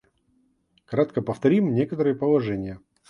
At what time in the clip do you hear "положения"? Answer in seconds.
2.15-2.79